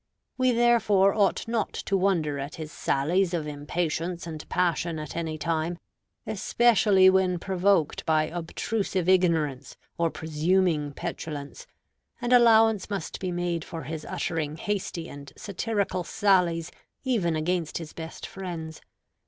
We 0.35 0.51
therefore 0.51 1.13
ought 1.13 1.47
not 1.47 1.73
to 1.73 1.95
wonder 1.95 2.39
at 2.39 2.55
his 2.55 2.71
sallies 2.71 3.35
of 3.35 3.45
impatience 3.45 4.25
and 4.25 4.49
passion 4.49 4.97
at 4.97 5.15
any 5.15 5.37
time, 5.37 5.77
especially 6.25 7.07
when 7.07 7.37
provoked 7.37 8.03
by 8.03 8.23
obtrusive 8.23 9.07
ignorance 9.07 9.77
or 9.99 10.09
presuming 10.09 10.91
petulance; 10.93 11.67
and 12.19 12.33
allowance 12.33 12.89
must 12.89 13.19
be 13.19 13.31
made 13.31 13.63
for 13.63 13.83
his 13.83 14.03
uttering 14.03 14.57
hasty 14.57 15.07
and 15.07 15.33
satirical 15.37 16.03
sallies 16.03 16.71
even 17.03 17.35
against 17.35 17.77
his 17.77 17.93
best 17.93 18.25
friends. 18.25 18.81